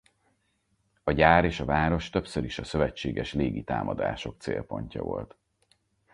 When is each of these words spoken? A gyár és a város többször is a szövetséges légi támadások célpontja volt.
A 1.03 1.11
gyár 1.11 1.45
és 1.45 1.59
a 1.59 1.65
város 1.65 2.09
többször 2.09 2.43
is 2.43 2.59
a 2.59 2.63
szövetséges 2.63 3.33
légi 3.33 3.63
támadások 3.63 4.41
célpontja 4.41 5.01
volt. 5.01 5.37